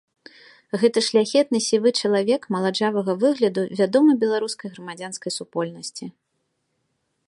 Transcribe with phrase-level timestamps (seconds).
[0.83, 6.05] Гэты шляхетны сівы чалавек маладжавага выгляду вядомы беларускай грамадзянскай супольнасці.